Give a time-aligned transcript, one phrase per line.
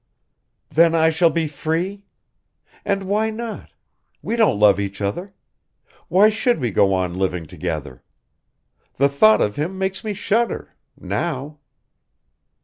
[0.71, 2.05] "Then I shall be free?
[2.83, 3.69] And why not?
[4.23, 5.35] We don't love each other.
[6.07, 8.01] Why should we go on living together?
[8.95, 10.73] The thought of him makes me shudder...
[10.99, 11.59] now."